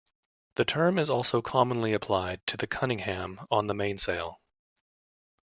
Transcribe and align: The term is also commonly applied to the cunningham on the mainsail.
The 0.55 0.65
term 0.65 0.97
is 0.97 1.11
also 1.11 1.43
commonly 1.43 1.93
applied 1.93 2.41
to 2.47 2.57
the 2.57 2.65
cunningham 2.65 3.39
on 3.51 3.67
the 3.67 3.75
mainsail. 3.75 4.41